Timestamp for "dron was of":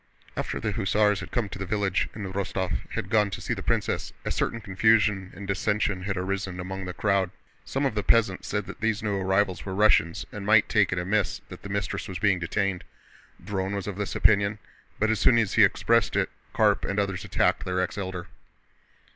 13.45-13.97